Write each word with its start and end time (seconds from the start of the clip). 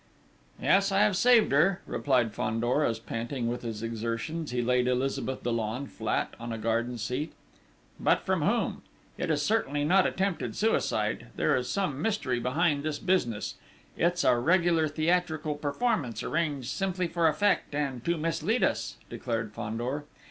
"Yes, 0.59 0.91
I 0.91 1.01
have 1.01 1.15
saved 1.15 1.51
her," 1.51 1.83
replied 1.85 2.33
Fandor 2.33 2.83
as, 2.83 2.97
panting 2.97 3.47
with 3.47 3.61
his 3.61 3.83
exertions, 3.83 4.49
he 4.49 4.59
laid 4.63 4.87
Elizabeth 4.87 5.43
Dollon 5.43 5.85
flat 5.85 6.33
on 6.39 6.51
a 6.51 6.57
garden 6.57 6.97
seat.... 6.97 7.33
"But 7.99 8.25
from 8.25 8.41
whom?... 8.41 8.81
It 9.19 9.29
is 9.29 9.43
certainly 9.43 9.83
not 9.83 10.07
attempted 10.07 10.55
suicide! 10.55 11.27
There 11.35 11.55
is 11.55 11.69
some 11.69 12.01
mystery 12.01 12.39
behind 12.39 12.81
this 12.81 12.97
business: 12.97 13.57
it's 13.95 14.23
a 14.23 14.35
regular 14.39 14.87
theatrical 14.87 15.53
performance 15.53 16.23
arranged 16.23 16.69
simply 16.69 17.05
for 17.07 17.27
effect, 17.27 17.75
and 17.75 18.03
to 18.03 18.17
mislead 18.17 18.63
us," 18.63 18.95
declared 19.07 19.53
Fandor. 19.53 20.05